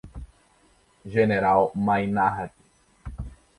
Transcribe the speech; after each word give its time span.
General 1.13 1.69
Maynard 1.77 2.49